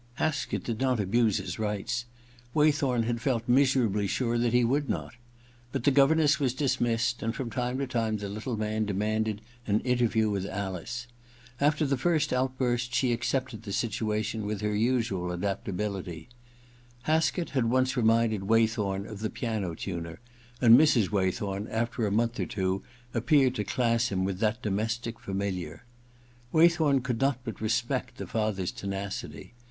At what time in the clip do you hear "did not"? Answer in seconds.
0.63-0.99